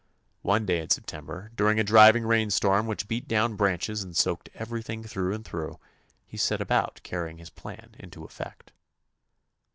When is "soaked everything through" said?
4.17-5.31